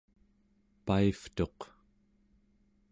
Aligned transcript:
paivtuq 0.85 1.59